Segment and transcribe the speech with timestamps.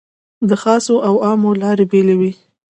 [0.49, 2.31] د خاصو او عامو لارې بېلې وې.